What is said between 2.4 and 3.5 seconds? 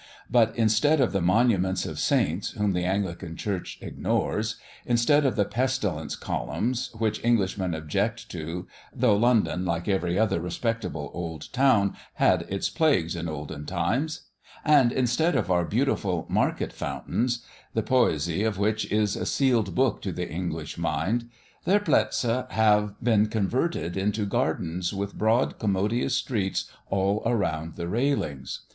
whom the Anglican